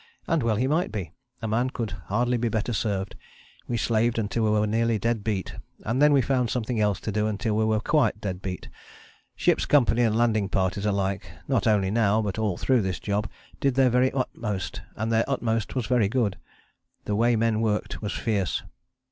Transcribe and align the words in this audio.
And 0.25 0.41
well 0.41 0.55
he 0.55 0.65
might 0.65 0.91
be. 0.91 1.11
A 1.43 1.47
man 1.47 1.69
could 1.69 1.91
hardly 2.07 2.35
be 2.37 2.49
better 2.49 2.73
served. 2.73 3.15
We 3.67 3.77
slaved 3.77 4.17
until 4.17 4.45
we 4.45 4.49
were 4.49 4.65
nearly 4.65 4.97
dead 4.97 5.23
beat, 5.23 5.53
and 5.83 6.01
then 6.01 6.11
we 6.11 6.23
found 6.23 6.49
something 6.49 6.79
else 6.79 6.99
to 7.01 7.11
do 7.11 7.27
until 7.27 7.55
we 7.55 7.65
were 7.65 7.79
quite 7.79 8.19
dead 8.19 8.41
beat. 8.41 8.67
Ship's 9.35 9.67
company 9.67 10.01
and 10.01 10.17
landing 10.17 10.49
parties 10.49 10.87
alike, 10.87 11.29
not 11.47 11.67
only 11.67 11.91
now 11.91 12.19
but 12.19 12.39
all 12.39 12.57
through 12.57 12.81
this 12.81 12.99
job, 12.99 13.29
did 13.59 13.75
their 13.75 13.91
very 13.91 14.11
utmost, 14.11 14.81
and 14.95 15.11
their 15.11 15.23
utmost 15.29 15.75
was 15.75 15.85
very 15.85 16.09
good. 16.09 16.35
The 17.05 17.15
way 17.15 17.35
men 17.35 17.61
worked 17.61 18.01
was 18.01 18.11
fierce. 18.13 18.63